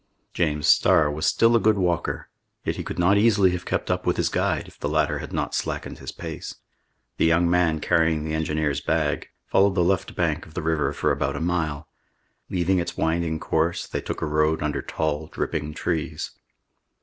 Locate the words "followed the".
9.45-9.83